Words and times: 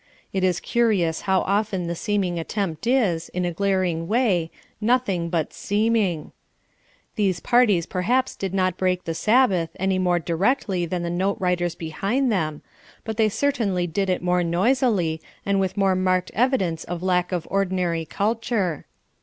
It 0.33 0.43
is 0.43 0.59
curious 0.59 1.21
how 1.29 1.41
often 1.41 1.85
the 1.85 1.93
seeming 1.93 2.39
attempt 2.39 2.87
is, 2.87 3.29
in 3.35 3.45
a 3.45 3.51
glaring 3.53 4.07
way, 4.07 4.49
nothing 4.81 5.29
but 5.29 5.53
seeming. 5.53 6.31
These 7.17 7.39
parties 7.39 7.85
perhaps 7.85 8.35
did 8.35 8.51
not 8.51 8.77
break 8.79 9.03
the 9.03 9.13
Sabbath 9.13 9.69
any 9.79 9.99
more 9.99 10.17
directly 10.17 10.87
than 10.87 11.03
the 11.03 11.11
note 11.11 11.37
writers 11.39 11.75
behind 11.75 12.31
them, 12.31 12.63
but 13.03 13.17
they 13.17 13.29
certainly 13.29 13.85
did 13.85 14.09
it 14.09 14.23
more 14.23 14.41
noisily 14.43 15.21
and 15.45 15.59
with 15.59 15.77
more 15.77 15.93
marked 15.93 16.31
evidence 16.33 16.83
of 16.83 17.03
lack 17.03 17.31
of 17.31 17.47
ordinary 17.51 18.03
culture. 18.03 18.87